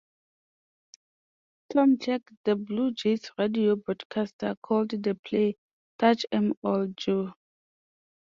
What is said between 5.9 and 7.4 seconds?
Touch 'em all, Joe!